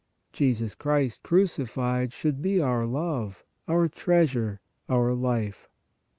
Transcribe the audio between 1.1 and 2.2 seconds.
crucified